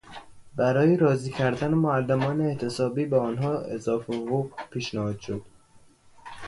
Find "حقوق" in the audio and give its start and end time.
4.13-4.51